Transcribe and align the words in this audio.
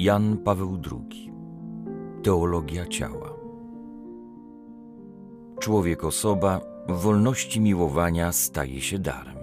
Jan 0.00 0.36
Paweł 0.38 0.78
II 0.92 1.32
Teologia 2.22 2.86
ciała 2.86 3.34
Człowiek 5.60 6.04
osoba 6.04 6.60
w 6.88 6.92
wolności 6.92 7.60
miłowania 7.60 8.32
staje 8.32 8.80
się 8.80 8.98
darem. 8.98 9.36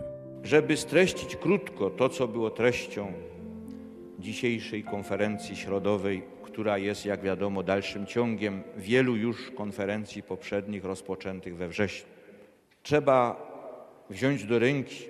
Żeby 0.43 0.77
streścić 0.77 1.35
krótko 1.35 1.89
to, 1.89 2.09
co 2.09 2.27
było 2.27 2.49
treścią 2.49 3.13
dzisiejszej 4.19 4.83
konferencji 4.83 5.55
środowej, 5.55 6.23
która 6.43 6.77
jest, 6.77 7.05
jak 7.05 7.21
wiadomo, 7.21 7.63
dalszym 7.63 8.05
ciągiem 8.05 8.63
wielu 8.77 9.15
już 9.15 9.51
konferencji 9.51 10.23
poprzednich 10.23 10.85
rozpoczętych 10.85 11.57
we 11.57 11.67
wrześniu. 11.67 12.09
Trzeba 12.83 13.47
wziąć 14.09 14.43
do 14.43 14.59
ręki 14.59 15.03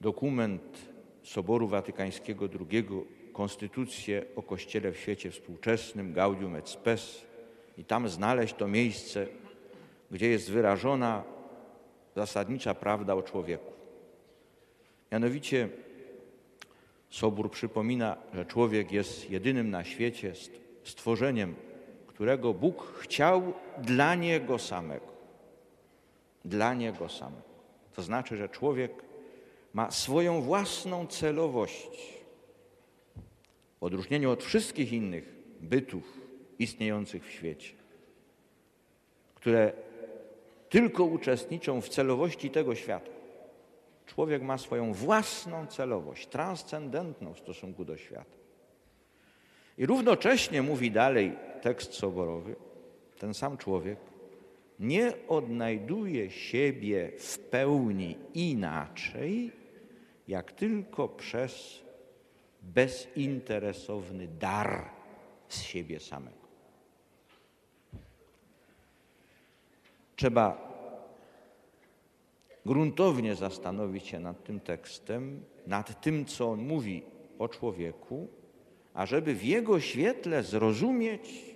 dokument 0.00 0.78
Soboru 1.22 1.68
Watykańskiego 1.68 2.48
II, 2.70 2.84
Konstytucję 3.32 4.24
o 4.36 4.42
Kościele 4.42 4.92
w 4.92 4.98
świecie 4.98 5.30
współczesnym, 5.30 6.12
Gaudium 6.12 6.56
et 6.56 6.68
Spes, 6.68 7.26
i 7.78 7.84
tam 7.84 8.08
znaleźć 8.08 8.54
to 8.54 8.68
miejsce, 8.68 9.26
gdzie 10.10 10.28
jest 10.28 10.50
wyrażona 10.50 11.24
zasadnicza 12.16 12.74
prawda 12.74 13.14
o 13.14 13.22
człowieku. 13.22 13.72
Mianowicie 15.12 15.68
Sobór 17.10 17.50
przypomina, 17.50 18.16
że 18.34 18.44
człowiek 18.44 18.92
jest 18.92 19.30
jedynym 19.30 19.70
na 19.70 19.84
świecie 19.84 20.32
stworzeniem, 20.84 21.54
którego 22.06 22.54
Bóg 22.54 22.92
chciał 22.98 23.52
dla 23.78 24.14
niego 24.14 24.58
samego. 24.58 25.06
Dla 26.44 26.74
niego 26.74 27.08
samego. 27.08 27.42
To 27.94 28.02
znaczy, 28.02 28.36
że 28.36 28.48
człowiek 28.48 28.92
ma 29.72 29.90
swoją 29.90 30.42
własną 30.42 31.06
celowość. 31.06 32.21
W 33.82 33.84
odróżnieniu 33.84 34.30
od 34.30 34.44
wszystkich 34.44 34.92
innych 34.92 35.34
bytów 35.60 36.20
istniejących 36.58 37.26
w 37.26 37.30
świecie, 37.30 37.74
które 39.34 39.72
tylko 40.68 41.04
uczestniczą 41.04 41.80
w 41.80 41.88
celowości 41.88 42.50
tego 42.50 42.74
świata. 42.74 43.10
Człowiek 44.06 44.42
ma 44.42 44.58
swoją 44.58 44.92
własną 44.92 45.66
celowość, 45.66 46.26
transcendentną 46.26 47.34
w 47.34 47.38
stosunku 47.38 47.84
do 47.84 47.96
świata. 47.96 48.36
I 49.78 49.86
równocześnie 49.86 50.62
mówi 50.62 50.90
dalej 50.90 51.32
tekst 51.62 51.94
soborowy, 51.94 52.56
ten 53.18 53.34
sam 53.34 53.56
człowiek 53.56 53.98
nie 54.80 55.12
odnajduje 55.28 56.30
siebie 56.30 57.12
w 57.18 57.38
pełni 57.38 58.16
inaczej, 58.34 59.52
jak 60.28 60.52
tylko 60.52 61.08
przez 61.08 61.82
bezinteresowny 62.62 64.28
dar 64.28 64.90
z 65.48 65.62
siebie 65.62 66.00
samego. 66.00 66.42
Trzeba 70.16 70.72
gruntownie 72.66 73.34
zastanowić 73.34 74.06
się 74.06 74.20
nad 74.20 74.44
tym 74.44 74.60
tekstem, 74.60 75.44
nad 75.66 76.00
tym, 76.00 76.24
co 76.24 76.50
on 76.50 76.66
mówi 76.66 77.02
o 77.38 77.48
człowieku, 77.48 78.28
ażeby 78.94 79.34
w 79.34 79.44
jego 79.44 79.80
świetle 79.80 80.42
zrozumieć 80.42 81.54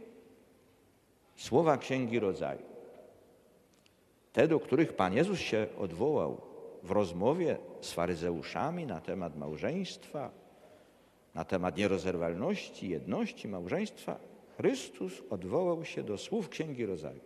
słowa 1.36 1.78
Księgi 1.78 2.18
Rodzaju. 2.18 2.62
Te, 4.32 4.48
do 4.48 4.60
których 4.60 4.92
Pan 4.92 5.14
Jezus 5.14 5.38
się 5.38 5.66
odwołał 5.78 6.40
w 6.82 6.90
rozmowie 6.90 7.58
z 7.80 7.92
faryzeuszami 7.92 8.86
na 8.86 9.00
temat 9.00 9.36
małżeństwa, 9.36 10.30
na 11.37 11.45
temat 11.45 11.77
nierozerwalności, 11.77 12.89
jedności 12.89 13.48
małżeństwa, 13.48 14.19
Chrystus 14.56 15.23
odwołał 15.31 15.84
się 15.84 16.03
do 16.03 16.19
słów 16.19 16.48
Księgi 16.48 16.87
Rodzaju. 16.87 17.20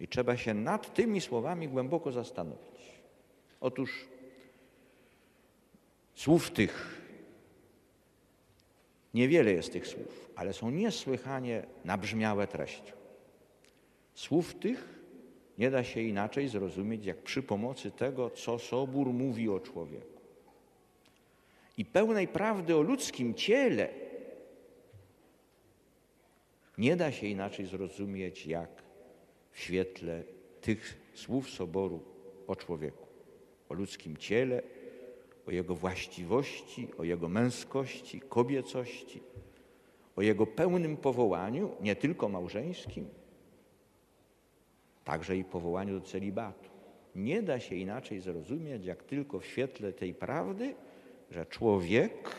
I 0.00 0.08
trzeba 0.08 0.36
się 0.36 0.54
nad 0.54 0.94
tymi 0.94 1.20
słowami 1.20 1.68
głęboko 1.68 2.12
zastanowić. 2.12 2.80
Otóż 3.60 4.08
słów 6.14 6.50
tych, 6.50 7.00
niewiele 9.14 9.52
jest 9.52 9.72
tych 9.72 9.86
słów, 9.86 10.30
ale 10.36 10.52
są 10.52 10.70
niesłychanie 10.70 11.66
nabrzmiałe 11.84 12.46
treścią. 12.46 12.92
Słów 14.14 14.54
tych 14.54 15.00
nie 15.58 15.70
da 15.70 15.84
się 15.84 16.00
inaczej 16.00 16.48
zrozumieć, 16.48 17.06
jak 17.06 17.22
przy 17.22 17.42
pomocy 17.42 17.90
tego, 17.90 18.30
co 18.30 18.58
Sobór 18.58 19.06
mówi 19.06 19.48
o 19.48 19.60
człowieku. 19.60 20.19
I 21.80 21.84
pełnej 21.84 22.28
prawdy 22.28 22.76
o 22.76 22.82
ludzkim 22.82 23.34
ciele 23.34 23.88
nie 26.78 26.96
da 26.96 27.12
się 27.12 27.26
inaczej 27.26 27.66
zrozumieć, 27.66 28.46
jak 28.46 28.82
w 29.52 29.60
świetle 29.60 30.22
tych 30.60 31.00
słów 31.14 31.50
Soboru 31.50 32.00
o 32.46 32.56
człowieku, 32.56 33.06
o 33.68 33.74
ludzkim 33.74 34.16
ciele, 34.16 34.62
o 35.46 35.50
jego 35.50 35.74
właściwości, 35.74 36.88
o 36.98 37.04
jego 37.04 37.28
męskości, 37.28 38.20
kobiecości, 38.20 39.22
o 40.16 40.22
jego 40.22 40.46
pełnym 40.46 40.96
powołaniu, 40.96 41.70
nie 41.80 41.96
tylko 41.96 42.28
małżeńskim, 42.28 43.08
także 45.04 45.36
i 45.36 45.44
powołaniu 45.44 46.00
do 46.00 46.06
celibatu. 46.06 46.70
Nie 47.14 47.42
da 47.42 47.60
się 47.60 47.74
inaczej 47.74 48.20
zrozumieć, 48.20 48.84
jak 48.84 49.02
tylko 49.02 49.40
w 49.40 49.46
świetle 49.46 49.92
tej 49.92 50.14
prawdy, 50.14 50.74
że 51.30 51.46
człowiek 51.46 52.36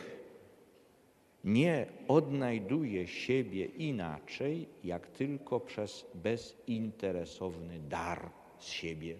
nie 1.44 1.86
odnajduje 2.08 3.06
siebie 3.06 3.64
inaczej, 3.64 4.68
jak 4.84 5.06
tylko 5.06 5.60
przez 5.60 6.06
bezinteresowny 6.14 7.80
dar 7.88 8.30
z 8.58 8.66
siebie. 8.66 9.16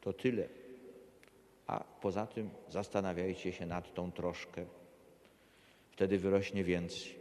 To 0.00 0.12
tyle. 0.12 0.48
A 1.66 1.84
poza 2.00 2.26
tym 2.26 2.50
zastanawiajcie 2.68 3.52
się 3.52 3.66
nad 3.66 3.94
tą 3.94 4.12
troszkę. 4.12 4.64
Wtedy 5.90 6.18
wyrośnie 6.18 6.64
więcej. 6.64 7.14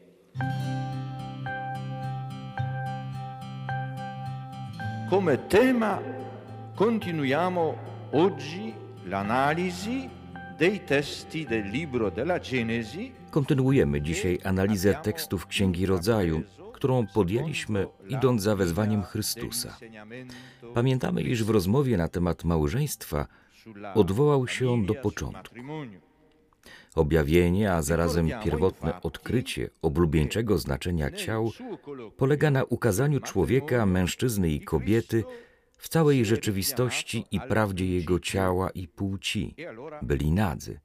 Come 5.09 5.38
tema 5.38 6.00
continuiamo 6.75 7.75
oggi 8.12 8.73
l'analisi 9.06 10.09
Kontynuujemy 13.31 14.01
dzisiaj 14.01 14.39
analizę 14.43 14.93
tekstów 14.93 15.47
Księgi 15.47 15.85
Rodzaju, 15.85 16.43
którą 16.73 17.07
podjęliśmy 17.07 17.87
idąc 18.09 18.41
za 18.41 18.55
wezwaniem 18.55 19.03
Chrystusa. 19.03 19.77
Pamiętamy, 20.73 21.21
iż 21.21 21.43
w 21.43 21.49
rozmowie 21.49 21.97
na 21.97 22.07
temat 22.07 22.43
małżeństwa 22.43 23.27
odwołał 23.95 24.47
się 24.47 24.69
on 24.69 24.85
do 24.85 24.95
początku. 24.95 25.55
Objawienie, 26.95 27.73
a 27.73 27.81
zarazem 27.81 28.29
pierwotne 28.43 29.01
odkrycie 29.01 29.69
oblubieńczego 29.81 30.57
znaczenia 30.57 31.11
ciał 31.11 31.51
polega 32.17 32.51
na 32.51 32.63
ukazaniu 32.63 33.19
człowieka, 33.19 33.85
mężczyzny 33.85 34.49
i 34.49 34.61
kobiety 34.61 35.23
w 35.83 35.89
całej 35.89 36.25
rzeczywistości 36.25 37.25
i 37.31 37.39
prawdzie 37.39 37.85
jego 37.85 38.19
ciała 38.19 38.69
i 38.69 38.88
płci. 38.88 39.55
Byli 40.01 40.31
nadzy, 40.31 40.79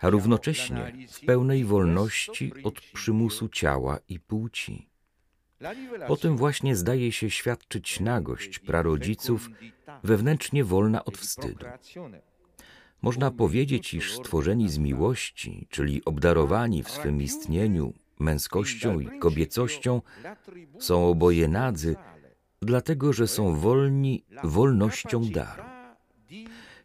a 0.00 0.10
równocześnie 0.10 0.92
w 1.10 1.20
pełnej 1.20 1.64
wolności 1.64 2.52
od 2.64 2.80
przymusu 2.80 3.48
ciała 3.48 3.98
i 4.08 4.20
płci. 4.20 4.88
O 6.08 6.16
tym 6.16 6.36
właśnie 6.36 6.76
zdaje 6.76 7.12
się 7.12 7.30
świadczyć 7.30 8.00
nagość 8.00 8.58
prarodziców, 8.58 9.48
wewnętrznie 10.04 10.64
wolna 10.64 11.04
od 11.04 11.18
wstydu. 11.18 11.66
Można 13.02 13.30
powiedzieć, 13.30 13.94
iż 13.94 14.14
stworzeni 14.14 14.70
z 14.70 14.78
miłości, 14.78 15.66
czyli 15.70 16.04
obdarowani 16.04 16.82
w 16.82 16.90
swym 16.90 17.22
istnieniu 17.22 17.92
męskością 18.18 19.00
i 19.00 19.18
kobiecością, 19.18 20.02
są 20.78 21.08
oboje 21.08 21.48
nadzy, 21.48 21.96
dlatego 22.62 23.12
że 23.12 23.28
są 23.28 23.56
wolni 23.56 24.24
wolnością 24.44 25.24
daru. 25.24 25.62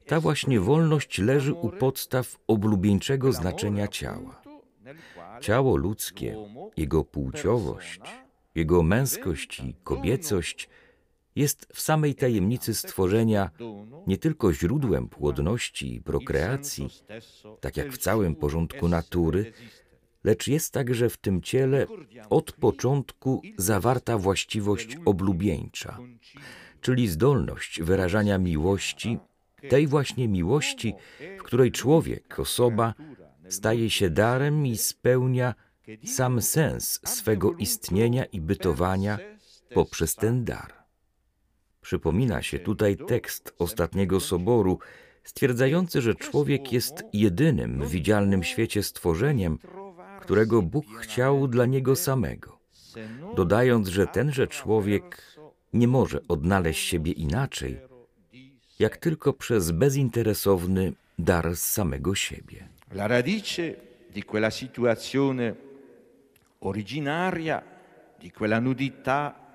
Ta 0.05 0.19
właśnie 0.19 0.59
wolność 0.59 1.19
leży 1.19 1.53
u 1.53 1.69
podstaw 1.69 2.37
oblubieńczego 2.47 3.31
znaczenia 3.31 3.87
ciała. 3.87 4.41
Ciało 5.41 5.77
ludzkie, 5.77 6.37
jego 6.77 7.03
płciowość, 7.03 8.01
jego 8.55 8.83
męskość 8.83 9.59
i 9.59 9.75
kobiecość 9.83 10.69
jest 11.35 11.67
w 11.73 11.81
samej 11.81 12.15
tajemnicy 12.15 12.73
stworzenia 12.73 13.51
nie 14.07 14.17
tylko 14.17 14.53
źródłem 14.53 15.09
płodności 15.09 15.95
i 15.95 16.01
prokreacji, 16.01 16.89
tak 17.59 17.77
jak 17.77 17.91
w 17.91 17.97
całym 17.97 18.35
porządku 18.35 18.87
natury, 18.87 19.53
lecz 20.27 20.47
jest 20.47 20.73
także 20.73 21.09
w 21.09 21.17
tym 21.17 21.41
ciele 21.41 21.87
od 22.29 22.51
początku 22.51 23.41
zawarta 23.57 24.17
właściwość 24.17 24.97
oblubieńcza, 25.05 25.97
czyli 26.81 27.07
zdolność 27.07 27.81
wyrażania 27.81 28.37
miłości, 28.37 29.17
tej 29.69 29.87
właśnie 29.87 30.27
miłości, 30.27 30.93
w 31.39 31.43
której 31.43 31.71
człowiek, 31.71 32.39
osoba, 32.39 32.93
staje 33.49 33.89
się 33.89 34.09
darem 34.09 34.65
i 34.65 34.77
spełnia 34.77 35.55
sam 36.05 36.41
sens 36.41 36.99
swego 37.05 37.53
istnienia 37.53 38.25
i 38.25 38.41
bytowania 38.41 39.17
poprzez 39.73 40.15
ten 40.15 40.45
dar. 40.45 40.73
Przypomina 41.81 42.41
się 42.41 42.59
tutaj 42.59 42.97
tekst 42.97 43.55
ostatniego 43.59 44.19
soboru, 44.19 44.79
stwierdzający, 45.23 46.01
że 46.01 46.15
człowiek 46.15 46.71
jest 46.71 47.03
jedynym 47.13 47.83
w 47.83 47.89
widzialnym 47.89 48.43
świecie 48.43 48.83
stworzeniem, 48.83 49.59
którego 50.21 50.61
Bóg 50.61 50.85
chciał 50.99 51.47
dla 51.47 51.65
niego 51.65 51.95
samego, 51.95 52.59
dodając, 53.35 53.87
że 53.87 54.07
tenże 54.07 54.47
człowiek 54.47 55.37
nie 55.73 55.87
może 55.87 56.19
odnaleźć 56.27 56.87
siebie 56.87 57.11
inaczej, 57.11 57.79
jak 58.79 58.97
tylko 58.97 59.33
przez 59.33 59.71
bezinteresowny 59.71 60.93
dar 61.19 61.55
z 61.55 61.63
samego 61.63 62.15
siebie. 62.15 62.67
La 62.91 63.07
radice 63.07 63.75
di 64.13 64.23
quella 64.23 64.51
situazione 64.51 65.55
originaria, 66.59 67.61
di 68.19 68.31
quella 68.31 68.59
nudità 68.59 69.47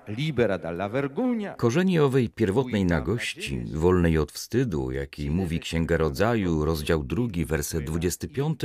Korzenie 1.57 2.03
owej 2.03 2.29
pierwotnej 2.29 2.85
nagości, 2.85 3.63
wolnej 3.73 4.17
od 4.17 4.31
wstydu, 4.31 4.91
jakiej 4.91 5.31
mówi 5.31 5.59
Księga 5.59 5.97
Rodzaju, 5.97 6.65
rozdział 6.65 7.03
drugi, 7.03 7.45
werset 7.45 7.83
25, 7.83 8.59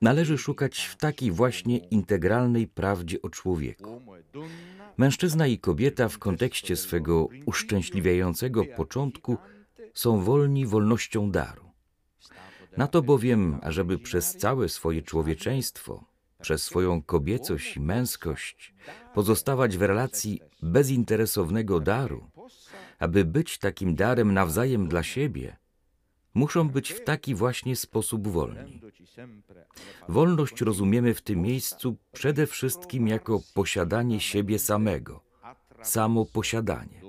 należy 0.00 0.38
szukać 0.38 0.78
w 0.80 0.96
takiej 0.96 1.30
właśnie 1.30 1.78
integralnej 1.78 2.66
prawdzie 2.66 3.22
o 3.22 3.30
człowieku. 3.30 4.02
Mężczyzna 4.96 5.46
i 5.46 5.58
kobieta 5.58 6.08
w 6.08 6.18
kontekście 6.18 6.76
swego 6.76 7.28
uszczęśliwiającego 7.46 8.64
początku 8.64 9.36
są 9.94 10.20
wolni 10.20 10.66
wolnością 10.66 11.30
daru. 11.30 11.66
Na 12.76 12.86
to 12.86 13.02
bowiem, 13.02 13.58
ażeby 13.62 13.98
przez 13.98 14.36
całe 14.36 14.68
swoje 14.68 15.02
człowieczeństwo, 15.02 16.04
przez 16.40 16.62
swoją 16.62 17.02
kobiecość 17.02 17.76
i 17.76 17.80
męskość 17.80 18.74
pozostawać 19.14 19.76
w 19.76 19.82
relacji 19.82 20.40
bezinteresownego 20.62 21.80
daru, 21.80 22.30
aby 22.98 23.24
być 23.24 23.58
takim 23.58 23.94
darem 23.94 24.34
nawzajem 24.34 24.88
dla 24.88 25.02
siebie, 25.02 25.56
muszą 26.36 26.68
być 26.68 26.92
w 26.92 27.04
taki 27.04 27.34
właśnie 27.34 27.76
sposób 27.76 28.28
wolni. 28.28 28.80
Wolność 30.08 30.60
rozumiemy 30.60 31.14
w 31.14 31.22
tym 31.22 31.42
miejscu 31.42 31.96
przede 32.12 32.46
wszystkim 32.46 33.08
jako 33.08 33.40
posiadanie 33.54 34.20
siebie 34.20 34.58
samego, 34.58 35.20
samo 35.82 36.26
posiadanie. 36.26 37.00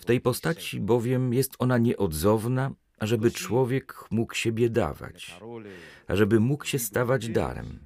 W 0.00 0.04
tej 0.04 0.20
postaci 0.20 0.80
bowiem 0.80 1.34
jest 1.34 1.52
ona 1.58 1.78
nieodzowna, 1.78 2.70
ażeby 2.98 3.30
człowiek 3.30 4.04
mógł 4.10 4.34
siebie 4.34 4.70
dawać, 4.70 5.40
ażeby 6.08 6.40
mógł 6.40 6.64
się 6.64 6.78
stawać 6.78 7.28
darem, 7.28 7.78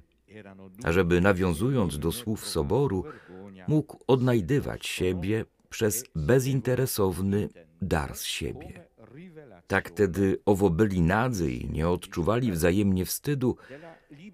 ażeby 0.83 1.21
nawiązując 1.21 1.99
do 1.99 2.11
słów 2.11 2.47
soboru, 2.47 3.03
mógł 3.67 3.97
odnajdywać 4.07 4.87
siebie 4.87 5.45
przez 5.69 6.03
bezinteresowny 6.15 7.49
dar 7.81 8.17
z 8.17 8.23
siebie. 8.23 8.94
Tak 9.67 9.89
tedy 9.89 10.37
owo 10.45 10.69
byli 10.69 11.01
nadzy 11.01 11.51
i 11.51 11.69
nie 11.69 11.89
odczuwali 11.89 12.51
wzajemnie 12.51 13.05
wstydu, 13.05 13.57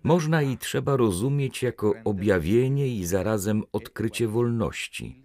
można 0.03 0.41
i 0.41 0.57
trzeba 0.57 0.97
rozumieć 0.97 1.63
jako 1.63 1.93
objawienie 2.03 2.87
i 2.87 3.05
zarazem 3.05 3.63
odkrycie 3.71 4.27
wolności, 4.27 5.23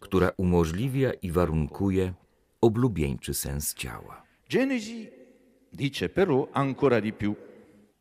która 0.00 0.30
umożliwia 0.36 1.12
i 1.12 1.30
warunkuje 1.30 2.14
oblubieńczy 2.60 3.34
sens 3.34 3.74
ciała. 3.74 4.22
Genesi 4.48 5.10
dice 5.72 6.08
però 6.08 6.48
ancora 6.52 7.00
di 7.00 7.12
più. 7.12 7.34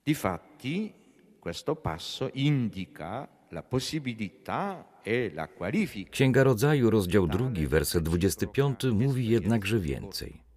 Difatti, 0.05 0.93
questo 1.39 1.75
passo 1.75 2.29
indica 2.33 3.27
la 3.49 3.63
possibilità 3.63 4.99
e 5.03 5.31
la 5.33 5.47
qualifica 5.47 6.11
Księga 6.11 6.43
Rodzaju, 6.43 6.89
rozdział 6.89 7.27
drugi, 7.27 7.67
werset 7.67 8.03
25 8.03 8.83
mówi 8.93 9.27
jednakże 9.27 9.79
więcej. 9.79 10.50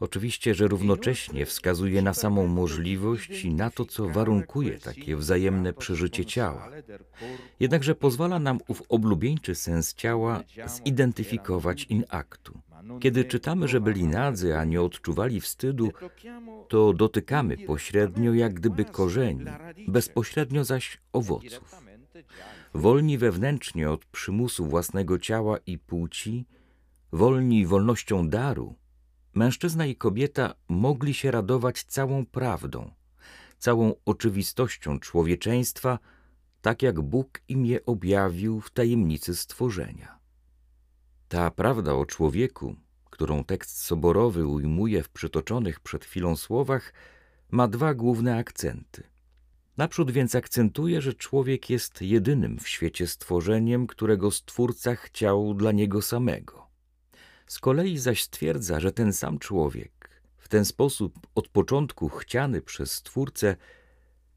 Oczywiście, 0.00 0.54
że 0.54 0.68
równocześnie 0.68 1.46
wskazuje 1.46 2.02
na 2.02 2.14
samą 2.14 2.46
możliwość 2.46 3.44
i 3.44 3.54
na 3.54 3.70
to, 3.70 3.84
co 3.84 4.08
warunkuje 4.08 4.78
takie 4.78 5.16
wzajemne 5.16 5.72
przeżycie 5.72 6.24
ciała. 6.24 6.70
Jednakże 7.60 7.94
pozwala 7.94 8.38
nam 8.38 8.58
ów 8.68 8.82
oblubieńczy 8.88 9.54
sens 9.54 9.94
ciała 9.94 10.42
zidentyfikować 10.66 11.84
in 11.84 12.04
actu. 12.08 12.60
Kiedy 13.00 13.24
czytamy, 13.24 13.68
że 13.68 13.80
byli 13.80 14.04
nadzy, 14.04 14.56
a 14.56 14.64
nie 14.64 14.82
odczuwali 14.82 15.40
wstydu, 15.40 15.92
to 16.68 16.92
dotykamy 16.92 17.56
pośrednio 17.56 18.34
jak 18.34 18.54
gdyby 18.54 18.84
korzeni, 18.84 19.44
bezpośrednio 19.88 20.64
zaś 20.64 20.98
owoców. 21.12 21.74
Wolni 22.74 23.18
wewnętrznie 23.18 23.90
od 23.90 24.04
przymusu 24.04 24.66
własnego 24.66 25.18
ciała 25.18 25.58
i 25.66 25.78
płci, 25.78 26.46
wolni 27.12 27.66
wolnością 27.66 28.28
daru, 28.28 28.74
mężczyzna 29.34 29.86
i 29.86 29.96
kobieta 29.96 30.54
mogli 30.68 31.14
się 31.14 31.30
radować 31.30 31.84
całą 31.84 32.26
prawdą, 32.26 32.90
całą 33.58 33.94
oczywistością 34.04 35.00
człowieczeństwa, 35.00 35.98
tak 36.62 36.82
jak 36.82 37.00
Bóg 37.00 37.40
im 37.48 37.66
je 37.66 37.84
objawił 37.84 38.60
w 38.60 38.70
tajemnicy 38.70 39.36
stworzenia. 39.36 40.18
Ta 41.28 41.50
prawda 41.50 41.94
o 41.94 42.06
człowieku, 42.06 42.76
którą 43.10 43.44
tekst 43.44 43.82
soborowy 43.82 44.46
ujmuje 44.46 45.02
w 45.02 45.08
przytoczonych 45.08 45.80
przed 45.80 46.04
chwilą 46.04 46.36
słowach, 46.36 46.92
ma 47.50 47.68
dwa 47.68 47.94
główne 47.94 48.36
akcenty. 48.36 49.02
Naprzód 49.76 50.10
więc 50.10 50.34
akcentuje, 50.34 51.00
że 51.00 51.14
człowiek 51.14 51.70
jest 51.70 52.02
jedynym 52.02 52.58
w 52.58 52.68
świecie 52.68 53.06
stworzeniem, 53.06 53.86
którego 53.86 54.30
Stwórca 54.30 54.94
chciał 54.94 55.54
dla 55.54 55.72
niego 55.72 56.02
samego. 56.02 56.69
Z 57.50 57.58
kolei 57.58 57.98
zaś 57.98 58.22
stwierdza, 58.22 58.80
że 58.80 58.92
ten 58.92 59.12
sam 59.12 59.38
człowiek, 59.38 60.10
w 60.38 60.48
ten 60.48 60.64
sposób 60.64 61.18
od 61.34 61.48
początku 61.48 62.08
chciany 62.08 62.62
przez 62.62 62.92
Stwórcę, 62.92 63.56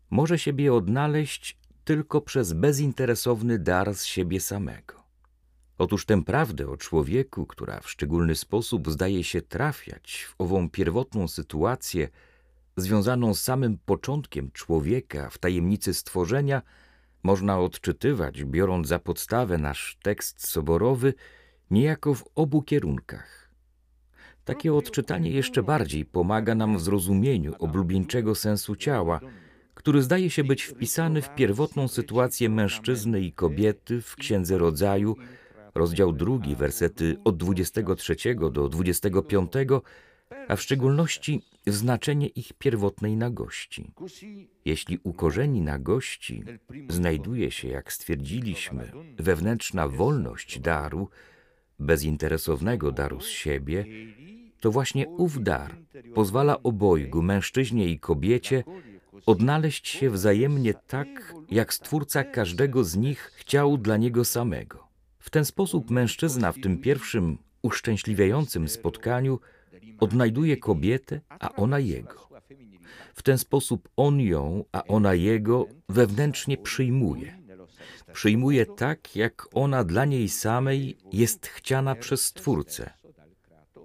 może 0.10 0.40
siebie 0.40 0.74
odnaleźć 0.74 1.58
tylko 1.84 2.22
przez 2.22 2.54
bezinteresowny 2.54 3.60
dar 3.60 3.96
z 3.96 4.06
siebie 4.06 4.40
samego. 4.40 5.04
Otóż 5.78 6.06
tę 6.06 6.24
prawdę 6.24 6.70
o 6.70 6.78
człowieku, 6.78 7.46
która 7.46 7.80
w 7.80 7.90
szczególny 7.90 8.36
sposób 8.36 8.92
zdaje 8.92 9.24
się 9.24 9.42
trafiać 9.42 10.28
w 10.30 10.36
ową 10.38 10.70
pierwotną 10.70 11.28
sytuację, 11.28 12.10
związaną 12.78 13.34
z 13.34 13.42
samym 13.42 13.78
początkiem 13.86 14.52
człowieka 14.52 15.30
w 15.30 15.38
tajemnicy 15.38 15.94
stworzenia, 15.94 16.62
można 17.24 17.60
odczytywać, 17.60 18.44
biorąc 18.44 18.88
za 18.88 19.00
podstawę 19.00 19.58
nasz 19.58 19.98
tekst 20.04 20.48
soborowy, 20.48 21.14
niejako 21.72 22.14
w 22.14 22.24
obu 22.36 22.62
kierunkach. 22.62 23.50
Takie 24.46 24.74
odczytanie 24.74 25.32
jeszcze 25.32 25.64
bardziej 25.64 26.06
pomaga 26.06 26.56
nam 26.56 26.78
w 26.78 26.82
zrozumieniu 26.82 27.54
oblubieńczego 27.60 28.36
sensu 28.36 28.76
ciała, 28.76 29.20
który 29.74 30.02
zdaje 30.02 30.30
się 30.30 30.44
być 30.44 30.64
wpisany 30.64 31.22
w 31.22 31.36
pierwotną 31.36 31.88
sytuację 31.88 32.50
mężczyzny 32.50 33.22
i 33.22 33.32
kobiety 33.32 34.02
w 34.02 34.16
Księdze 34.16 34.58
Rodzaju, 34.58 35.16
rozdział 35.76 36.14
drugi, 36.14 36.56
wersety 36.56 37.18
od 37.24 37.38
23 37.38 38.16
do 38.52 38.70
25, 38.70 39.52
a 40.48 40.56
w 40.56 40.62
szczególności 40.62 41.42
znaczenie 41.68 42.28
ich 42.28 42.54
pierwotnej 42.54 43.18
nagości. 43.18 43.92
Jeśli 44.66 45.00
u 45.04 45.14
korzeni 45.14 45.62
nagości 45.62 46.44
znajduje 46.90 47.52
się, 47.52 47.68
jak 47.68 47.94
stwierdziliśmy, 47.94 48.92
wewnętrzna 49.20 49.88
wolność 49.88 50.60
daru, 50.60 51.10
bezinteresownego 51.84 52.92
daru 52.92 53.22
z 53.22 53.28
siebie, 53.28 53.86
to 54.60 54.72
właśnie 54.72 55.08
ów 55.08 55.44
dar 55.44 55.76
pozwala 56.16 56.64
obojgu, 56.64 57.22
mężczyźnie 57.22 57.88
i 57.88 58.00
kobiecie, 58.00 58.64
odnaleźć 59.26 59.88
się 59.88 60.10
wzajemnie 60.10 60.74
tak, 60.74 61.34
jak 61.52 61.74
Stwórca 61.74 62.24
każdego 62.24 62.84
z 62.84 62.96
nich 62.96 63.32
chciał 63.36 63.78
dla 63.78 63.98
niego 63.98 64.26
samego. 64.26 64.88
W 65.20 65.30
ten 65.30 65.46
sposób 65.46 65.92
mężczyzna 65.92 66.52
w 66.52 66.60
tym 66.60 66.78
pierwszym 66.78 67.38
uszczęśliwiającym 67.62 68.70
spotkaniu 68.70 69.40
odnajduje 70.00 70.58
kobietę, 70.58 71.22
a 71.30 71.56
ona 71.56 71.80
jego. 71.80 72.30
W 73.14 73.24
ten 73.24 73.38
sposób 73.38 73.90
on 73.98 74.22
ją, 74.22 74.66
a 74.72 74.84
ona 74.84 75.14
jego 75.14 75.68
wewnętrznie 75.90 76.58
przyjmuje. 76.58 77.43
Przyjmuje 78.14 78.66
tak, 78.66 79.16
jak 79.16 79.48
ona 79.54 79.84
dla 79.84 80.06
niej 80.06 80.30
samej 80.30 80.98
jest 81.14 81.48
chciana 81.48 81.96
przez 81.96 82.26
Stwórcę, 82.26 82.94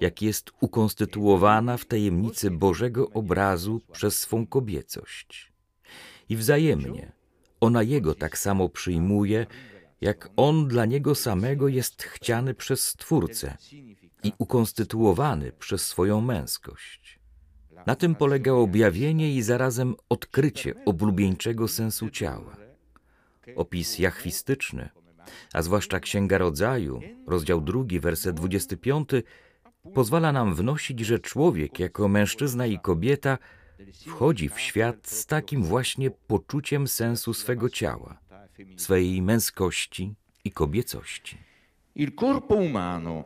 jak 0.01 0.23
jest 0.23 0.51
ukonstytuowana 0.61 1.77
w 1.77 1.85
tajemnicy 1.85 2.51
Bożego 2.51 3.11
obrazu 3.11 3.81
przez 3.93 4.19
swą 4.19 4.47
kobiecość. 4.47 5.53
I 6.29 6.37
wzajemnie 6.37 7.13
ona 7.61 7.83
jego 7.83 8.15
tak 8.15 8.39
samo 8.39 8.69
przyjmuje, 8.69 9.47
jak 10.01 10.31
on 10.37 10.69
dla 10.69 10.85
niego 10.85 11.15
samego 11.15 11.69
jest 11.69 12.03
chciany 12.03 12.55
przez 12.55 12.85
Stwórcę 12.85 13.57
i 14.23 14.33
ukonstytuowany 14.39 15.53
przez 15.53 15.87
swoją 15.87 16.21
męskość. 16.21 17.19
Na 17.87 17.97
tym 17.97 18.15
polega 18.15 18.53
objawienie 18.53 19.35
i 19.35 19.43
zarazem 19.43 19.95
odkrycie 20.09 20.75
oblubieńczego 20.85 21.69
sensu 21.69 22.11
ciała. 22.11 22.68
Opis 23.57 23.99
jachwistyczny, 23.99 24.89
a 25.53 25.63
zwłaszcza 25.63 26.01
Księga 26.01 26.39
Rodzaju, 26.39 27.01
rozdział 27.27 27.61
drugi, 27.61 28.01
werset 28.01 28.37
25, 28.37 29.09
pozwala 29.95 30.33
nam 30.33 30.55
wnosić, 30.55 31.01
że 31.01 31.19
człowiek 31.19 31.79
jako 31.79 32.09
mężczyzna 32.09 32.67
i 32.67 32.79
kobieta 32.79 33.39
wchodzi 34.07 34.49
w 34.49 34.61
świat 34.61 35.09
z 35.09 35.27
takim 35.27 35.63
właśnie 35.63 36.11
poczuciem 36.11 36.89
sensu 36.89 37.35
swego 37.35 37.71
ciała, 37.71 38.19
swej 38.77 39.23
męskości 39.23 40.15
i 40.45 40.51
kobiecości. 40.51 41.39
Il 41.95 42.15
corpo 42.15 42.55
umano, 42.55 43.25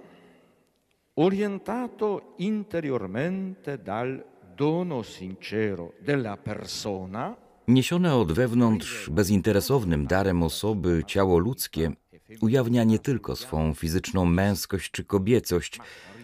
orientato 1.16 2.34
interiormente 2.38 3.78
dal 3.78 4.24
dono 4.56 5.02
sincero 5.02 5.92
della 6.00 6.36
persona, 6.36 7.36
Niesione 7.68 8.14
od 8.14 8.32
wewnątrz 8.32 9.10
bezinteresownym 9.10 10.06
darem 10.06 10.42
osoby 10.42 11.02
ciało 11.06 11.38
ludzkie 11.38 11.92
ujawnia 12.40 12.84
nie 12.84 12.98
tylko 12.98 13.36
swą 13.36 13.74
fizyczną 13.74 14.24
męskość 14.24 14.90
czy 14.90 15.04
kobiecość, 15.04 15.78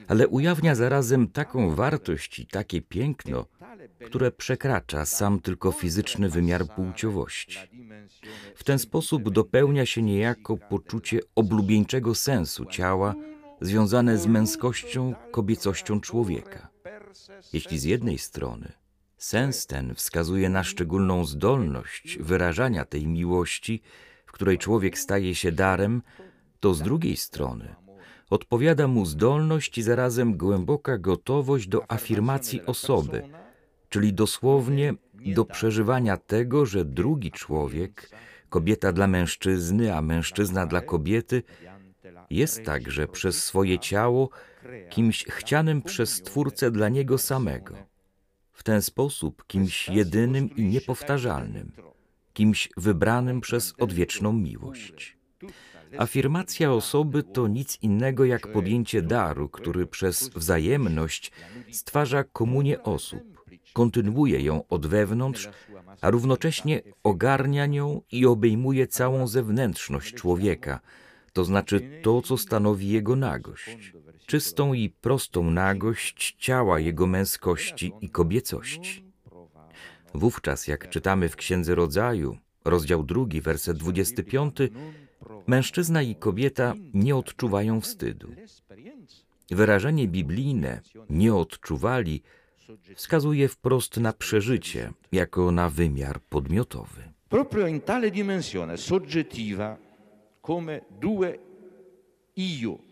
ale 0.09 0.29
ujawnia 0.29 0.75
zarazem 0.75 1.29
taką 1.29 1.75
wartość 1.75 2.39
i 2.39 2.47
takie 2.47 2.83
piękno, 2.83 3.47
które 4.07 4.31
przekracza 4.31 5.07
sam 5.07 5.41
tylko 5.41 5.73
fizyczny 5.73 6.29
wymiar 6.29 6.67
płciowości. 6.67 7.59
W 8.55 8.65
ten 8.65 8.79
sposób 8.79 9.31
dopełnia 9.31 9.87
się 9.87 10.03
niejako 10.03 10.57
poczucie 10.57 11.21
oblubieńczego 11.35 12.15
sensu 12.15 12.65
ciała 12.65 13.15
związane 13.61 14.19
z 14.19 14.27
męskością, 14.27 15.15
kobiecością 15.31 16.01
człowieka. 16.01 16.69
Jeśli 17.53 17.79
z 17.79 17.85
jednej 17.85 18.19
strony 18.19 18.73
sens 19.19 19.67
ten 19.67 19.95
wskazuje 19.95 20.49
na 20.49 20.65
szczególną 20.65 21.25
zdolność 21.25 22.19
wyrażania 22.21 22.85
tej 22.85 23.07
miłości, 23.07 23.83
w 24.27 24.33
której 24.33 24.59
człowiek 24.59 24.99
staje 24.99 25.35
się 25.35 25.53
darem, 25.53 26.03
to 26.61 26.75
z 26.75 26.83
drugiej 26.83 27.17
strony 27.17 27.75
odpowiada 28.31 28.89
mu 28.89 29.07
zdolność 29.07 29.79
i 29.79 29.83
zarazem 29.83 30.37
głęboka 30.37 30.99
gotowość 30.99 31.69
do 31.69 31.93
afirmacji 31.93 32.67
osoby, 32.67 33.23
czyli 33.89 34.13
dosłownie 34.13 34.95
do 35.15 35.45
przeżywania 35.45 36.17
tego, 36.17 36.67
że 36.67 36.85
drugi 36.85 37.31
człowiek, 37.31 38.11
kobieta 38.49 38.93
dla 38.93 39.07
mężczyzny, 39.07 39.97
a 39.97 40.03
mężczyzna 40.03 40.67
dla 40.67 40.81
kobiety, 40.81 41.43
jest 42.31 42.65
także 42.65 43.09
przez 43.09 43.45
swoje 43.45 43.79
ciało 43.79 44.31
kimś 44.91 45.25
chcianym 45.25 45.83
przez 45.83 46.15
Stwórcę 46.15 46.71
dla 46.71 46.89
niego 46.89 47.19
samego. 47.19 47.88
W 48.59 48.63
ten 48.63 48.83
sposób 48.83 49.47
kimś 49.47 49.89
jedynym 49.89 50.57
i 50.57 50.63
niepowtarzalnym, 50.63 51.73
kimś 52.33 52.69
wybranym 52.77 53.41
przez 53.41 53.75
odwieczną 53.79 54.33
miłość. 54.33 55.17
Afirmacja 55.99 56.73
osoby 56.73 57.23
to 57.23 57.49
nic 57.49 57.79
innego 57.83 58.25
jak 58.25 58.53
podjęcie 58.53 59.03
daru, 59.03 59.49
który 59.49 59.87
przez 59.87 60.29
wzajemność 60.29 61.33
stwarza 61.73 62.25
komunię 62.25 62.83
osób, 62.83 63.45
kontynuuje 63.73 64.41
ją 64.41 64.69
od 64.69 64.87
wewnątrz, 64.87 65.49
a 66.01 66.11
równocześnie 66.11 66.83
ogarnia 67.03 67.67
nią 67.67 68.03
i 68.13 68.27
obejmuje 68.27 68.87
całą 68.87 69.27
zewnętrzność 69.27 70.15
człowieka, 70.15 70.81
to 71.33 71.45
znaczy 71.45 72.01
to, 72.03 72.23
co 72.23 72.39
stanowi 72.39 72.89
jego 72.89 73.17
nagość, 73.17 73.93
czystą 74.29 74.73
i 74.73 74.91
prostą 74.91 75.51
nagość 75.51 76.37
ciała 76.39 76.81
jego 76.81 77.07
męskości 77.07 77.93
i 78.01 78.11
kobiecości. 78.11 79.05
Wówczas, 80.15 80.69
jak 80.69 80.89
czytamy 80.89 81.29
w 81.29 81.37
Księdze 81.37 81.75
Rodzaju, 81.75 82.39
rozdział 82.65 83.03
drugi, 83.03 83.41
werset 83.41 83.77
25, 83.79 84.57
mężczyzna 85.47 86.03
i 86.03 86.15
kobieta 86.15 86.75
nie 86.95 87.17
odczuwają 87.17 87.81
wstydu. 87.81 88.29
Wyrażenie 89.51 90.09
biblijne 90.09 90.81
nie 91.11 91.35
odczuwali 91.35 92.23
wskazuje 92.95 93.49
wprost 93.49 93.97
na 93.97 94.13
przeżycie 94.13 94.93
jako 95.13 95.53
na 95.53 95.71
wymiar 95.71 96.21
podmiotowy. 96.21 97.03
proprio 97.29 97.67
in 97.67 97.81
tale 97.81 98.11
dimensione 98.11 98.77
soggettiva 98.77 99.77
come 100.47 100.81
due 101.01 101.39
io. 102.37 102.88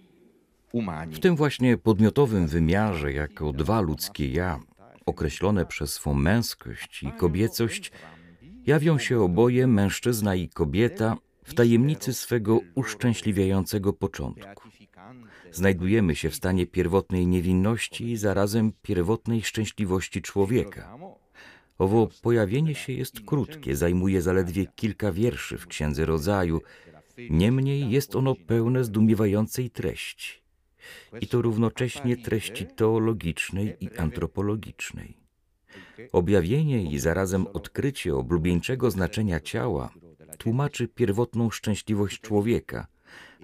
W 1.12 1.18
tym 1.18 1.36
właśnie 1.36 1.76
podmiotowym 1.76 2.46
wymiarze, 2.46 3.12
jako 3.12 3.52
dwa 3.52 3.80
ludzkie 3.80 4.28
ja, 4.32 4.60
określone 5.06 5.66
przez 5.66 5.92
swą 5.92 6.14
męskość 6.14 7.02
i 7.02 7.12
kobiecość, 7.12 7.92
jawią 8.66 8.98
się 8.98 9.20
oboje 9.20 9.66
mężczyzna 9.66 10.34
i 10.34 10.48
kobieta 10.48 11.16
w 11.44 11.54
tajemnicy 11.54 12.14
swego 12.14 12.60
uszczęśliwiającego 12.74 13.92
początku. 13.92 14.68
Znajdujemy 15.52 16.16
się 16.16 16.30
w 16.30 16.34
stanie 16.34 16.66
pierwotnej 16.66 17.26
niewinności 17.26 18.10
i 18.10 18.16
zarazem 18.16 18.72
pierwotnej 18.82 19.42
szczęśliwości 19.42 20.22
człowieka. 20.22 20.98
Owo 21.78 22.08
pojawienie 22.22 22.74
się 22.74 22.92
jest 22.92 23.20
krótkie, 23.20 23.76
zajmuje 23.76 24.22
zaledwie 24.22 24.66
kilka 24.76 25.12
wierszy 25.12 25.58
w 25.58 25.66
Księdze 25.66 26.06
Rodzaju, 26.06 26.60
niemniej 27.30 27.90
jest 27.90 28.16
ono 28.16 28.34
pełne 28.34 28.84
zdumiewającej 28.84 29.70
treści. 29.70 30.45
I 31.20 31.26
to 31.26 31.42
równocześnie 31.42 32.16
treści 32.16 32.66
teologicznej 32.66 33.76
i 33.80 33.96
antropologicznej. 33.96 35.16
Objawienie 36.12 36.82
i 36.82 36.98
zarazem 36.98 37.46
odkrycie 37.46 38.16
oblubieńczego 38.16 38.90
znaczenia 38.90 39.40
ciała 39.40 39.90
tłumaczy 40.38 40.88
pierwotną 40.88 41.50
szczęśliwość 41.50 42.20
człowieka, 42.20 42.86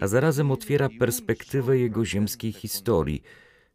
a 0.01 0.07
zarazem 0.07 0.51
otwiera 0.51 0.89
perspektywę 0.99 1.79
jego 1.79 2.05
ziemskiej 2.05 2.53
historii, 2.53 3.23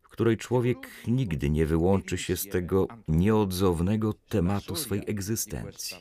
w 0.02 0.10
której 0.10 0.38
człowiek 0.38 0.78
nigdy 1.08 1.50
nie 1.50 1.66
wyłączy 1.66 2.18
się 2.18 2.38
z 2.38 2.48
tego 2.48 2.88
nieodzownego 3.08 4.14
tematu 4.14 4.76
swej 4.76 5.04
egzystencji. 5.08 5.98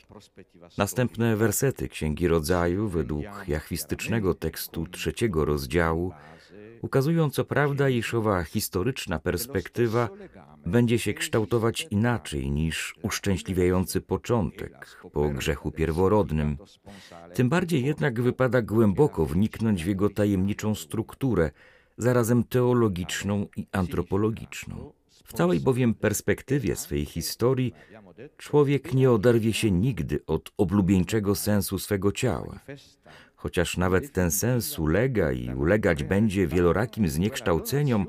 Następne 0.77 1.35
wersety 1.35 1.89
Księgi 1.89 2.27
Rodzaju, 2.27 2.87
według 2.87 3.25
jachwistycznego 3.47 4.33
tekstu 4.33 4.87
trzeciego 4.87 5.45
rozdziału, 5.45 6.13
ukazują 6.87 7.29
co 7.29 7.45
prawda, 7.45 7.89
iż 7.89 8.13
owa 8.13 8.43
historyczna 8.43 9.19
perspektywa 9.19 10.09
będzie 10.65 10.99
się 10.99 11.13
kształtować 11.13 11.87
inaczej 11.91 12.51
niż 12.51 12.95
uszczęśliwiający 13.01 14.01
początek 14.01 15.01
po 15.11 15.29
grzechu 15.29 15.71
pierworodnym. 15.71 16.57
Tym 17.33 17.49
bardziej 17.49 17.85
jednak 17.85 18.21
wypada 18.21 18.61
głęboko 18.61 19.25
wniknąć 19.25 19.83
w 19.83 19.87
jego 19.87 20.09
tajemniczą 20.09 20.75
strukturę, 20.75 21.51
zarazem 21.97 22.43
teologiczną 22.43 23.47
i 23.57 23.67
antropologiczną. 23.71 24.93
W 25.25 25.33
całej 25.33 25.59
bowiem 25.59 25.93
perspektywie 25.93 26.75
swej 26.75 27.05
historii 27.05 27.73
człowiek 28.37 28.93
nie 28.93 29.11
oderwie 29.11 29.53
się 29.53 29.71
nigdy 29.71 30.19
od 30.27 30.51
oblubieńczego 30.57 31.35
sensu 31.35 31.79
swego 31.79 32.11
ciała. 32.11 32.59
Chociaż 33.37 33.77
nawet 33.77 34.11
ten 34.11 34.31
sens 34.31 34.79
ulega 34.79 35.31
i 35.31 35.53
ulegać 35.53 36.03
będzie 36.03 36.47
wielorakim 36.47 37.09
zniekształceniom, 37.09 38.07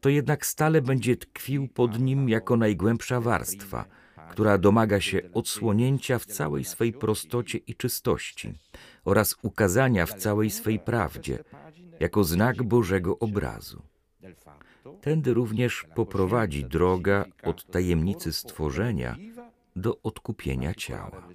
to 0.00 0.08
jednak 0.08 0.46
stale 0.46 0.82
będzie 0.82 1.16
tkwił 1.16 1.68
pod 1.68 2.00
nim 2.00 2.28
jako 2.28 2.56
najgłębsza 2.56 3.20
warstwa, 3.20 3.84
która 4.30 4.58
domaga 4.58 5.00
się 5.00 5.20
odsłonięcia 5.34 6.18
w 6.18 6.26
całej 6.26 6.64
swej 6.64 6.92
prostocie 6.92 7.58
i 7.58 7.74
czystości 7.74 8.52
oraz 9.04 9.36
ukazania 9.42 10.06
w 10.06 10.14
całej 10.14 10.50
swej 10.50 10.78
prawdzie, 10.78 11.38
jako 12.00 12.24
znak 12.24 12.62
Bożego 12.62 13.18
obrazu. 13.18 13.82
Tędy 15.00 15.34
również 15.34 15.86
poprowadzi 15.94 16.64
droga 16.64 17.24
od 17.42 17.66
tajemnicy 17.66 18.32
stworzenia 18.32 19.16
do 19.76 20.02
odkupienia 20.02 20.74
ciała. 20.74 21.28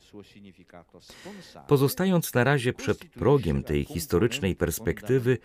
Pozostając 1.67 2.33
na 2.33 2.43
razie 2.43 2.73
przed 2.73 3.05
progiem 3.05 3.63
tej 3.63 3.85
historycznej 3.85 4.55
perspektywy, 4.55 5.37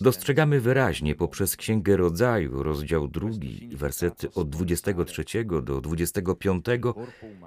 dostrzegamy 0.00 0.60
wyraźnie 0.60 1.14
poprzez 1.14 1.56
Księgę 1.56 1.96
Rodzaju, 1.96 2.62
rozdział 2.62 3.08
drugi, 3.08 3.68
wersety 3.76 4.32
od 4.34 4.50
23 4.50 5.24
do 5.62 5.80
25, 5.80 6.64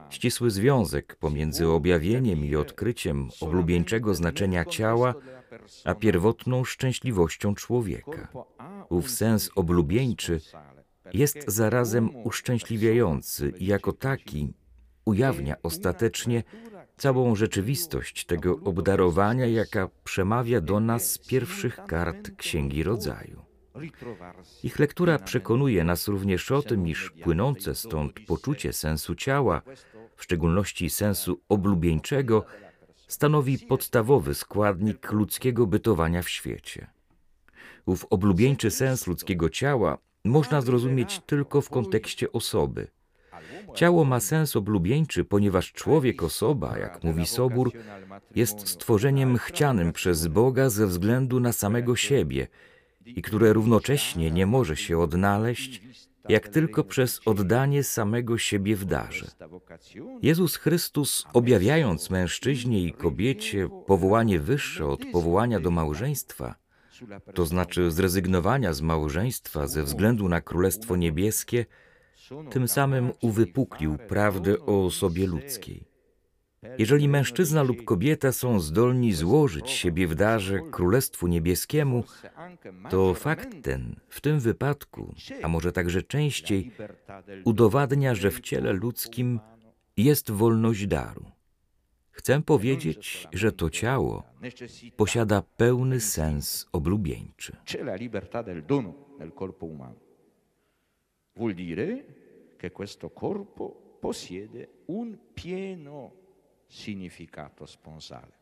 ścisły 0.10 0.52
związek 0.52 1.16
pomiędzy 1.16 1.68
objawieniem 1.68 2.46
i 2.46 2.56
odkryciem 2.56 3.30
oblubieńczego 3.42 4.14
znaczenia 4.14 4.66
ciała, 4.66 5.14
a 5.86 5.96
pierwotną 5.96 6.64
szczęśliwością 6.64 7.56
człowieka. 7.56 8.28
Ów 8.90 9.10
sens 9.10 9.50
oblubieńczy 9.56 10.40
jest 11.14 11.44
zarazem 11.48 12.26
uszczęśliwiający 12.26 13.54
i 13.58 13.66
jako 13.66 13.94
taki 13.94 14.54
ujawnia 15.06 15.56
ostatecznie 15.64 16.44
całą 16.98 17.36
rzeczywistość 17.36 18.26
tego 18.26 18.60
obdarowania, 18.64 19.46
jaka 19.46 19.90
przemawia 20.04 20.62
do 20.62 20.80
nas 20.80 21.12
z 21.12 21.18
pierwszych 21.18 21.80
kart 21.88 22.32
Księgi 22.38 22.84
Rodzaju. 22.84 23.42
Ich 24.64 24.80
lektura 24.80 25.20
przekonuje 25.20 25.84
nas 25.84 26.08
również 26.08 26.52
o 26.52 26.62
tym, 26.62 26.88
iż 26.88 27.12
płynące 27.24 27.76
stąd 27.76 28.20
poczucie 28.28 28.74
sensu 28.74 29.16
ciała, 29.16 29.62
w 30.16 30.24
szczególności 30.24 30.90
sensu 30.90 31.42
oblubieńczego, 31.50 32.46
stanowi 33.08 33.60
podstawowy 33.60 34.34
składnik 34.34 35.12
ludzkiego 35.12 35.68
bytowania 35.68 36.22
w 36.22 36.30
świecie. 36.30 36.88
Ów 37.86 38.06
oblubieńczy 38.10 38.72
sens 38.72 39.08
ludzkiego 39.08 39.50
ciała 39.50 39.98
można 40.26 40.62
zrozumieć 40.62 41.22
tylko 41.26 41.62
w 41.62 41.70
kontekście 41.70 42.32
osoby. 42.32 42.88
Ciało 43.76 44.06
ma 44.06 44.20
sens 44.20 44.56
oblubieńczy, 44.56 45.24
ponieważ 45.24 45.74
człowiek, 45.74 46.24
osoba, 46.24 46.78
jak 46.78 47.04
mówi 47.04 47.26
Sobór, 47.26 47.72
jest 48.36 48.68
stworzeniem 48.68 49.38
chcianym 49.38 49.94
przez 49.94 50.28
Boga 50.28 50.70
ze 50.70 50.88
względu 50.88 51.40
na 51.40 51.54
samego 51.54 51.96
siebie 51.96 52.48
i 53.06 53.22
które 53.22 53.54
równocześnie 53.54 54.32
nie 54.32 54.46
może 54.46 54.76
się 54.76 55.00
odnaleźć, 55.00 55.82
jak 56.30 56.48
tylko 56.48 56.84
przez 56.84 57.22
oddanie 57.26 57.84
samego 57.84 58.38
siebie 58.38 58.76
w 58.76 58.86
darze. 58.86 59.26
Jezus 60.22 60.56
Chrystus, 60.56 61.26
objawiając 61.34 62.10
mężczyźnie 62.10 62.84
i 62.84 62.94
kobiecie 62.94 63.70
powołanie 63.88 64.40
wyższe 64.40 64.88
od 64.88 65.06
powołania 65.06 65.60
do 65.60 65.72
małżeństwa, 65.72 66.56
to 67.34 67.46
znaczy 67.46 67.92
zrezygnowania 67.92 68.74
z 68.74 68.82
małżeństwa 68.82 69.68
ze 69.68 69.84
względu 69.84 70.30
na 70.30 70.42
Królestwo 70.42 70.96
Niebieskie, 70.96 71.66
tym 72.50 72.68
samym 72.68 73.12
uwypuklił 73.22 73.98
prawdę 73.98 74.60
o 74.60 74.86
osobie 74.86 75.28
ludzkiej. 75.28 75.92
Jeżeli 76.78 77.08
mężczyzna 77.08 77.64
lub 77.64 77.84
kobieta 77.84 78.32
są 78.32 78.60
zdolni 78.60 79.14
złożyć 79.14 79.70
siebie 79.70 80.08
w 80.08 80.16
darze 80.16 80.60
Królestwu 80.72 81.28
Niebieskiemu, 81.28 82.04
to 82.90 83.14
fakt 83.14 83.64
ten 83.64 83.96
w 84.10 84.22
tym 84.22 84.40
wypadku, 84.40 85.14
a 85.44 85.48
może 85.48 85.72
także 85.72 86.04
częściej, 86.04 86.72
udowadnia, 87.46 88.16
że 88.16 88.32
w 88.32 88.40
ciele 88.42 88.74
ludzkim 88.74 89.40
jest 89.98 90.32
wolność 90.32 90.88
daru. 90.88 91.26
Chcę 92.12 92.42
powiedzieć, 92.42 93.28
że 93.34 93.52
to 93.52 93.70
ciało 93.70 94.24
posiada 94.96 95.44
pełny 95.58 96.00
sens 96.00 96.68
oblubieńczy. 96.72 97.56
C'è 97.66 97.82
la 97.82 97.96
libertà 97.96 98.44
del 98.44 98.64
dono 98.66 98.94
nel 99.20 99.32
corpo 99.32 99.66
umano. 99.66 99.96
Vuol 101.36 101.56
dire 101.56 102.04
che 102.62 102.72
questo 102.72 103.10
corpo 103.10 103.98
possiede 104.00 104.84
un 104.86 105.18
pieno 105.34 106.14
significato 106.68 107.66
sponsale. 107.66 108.41